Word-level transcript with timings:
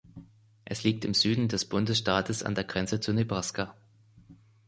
Es 0.65 0.81
liegt 0.83 1.05
im 1.05 1.13
Süden 1.13 1.47
des 1.47 1.65
Bundesstaates 1.69 2.41
an 2.41 2.55
der 2.55 2.63
Grenze 2.63 2.99
zu 2.99 3.13
Nebraska. 3.13 3.75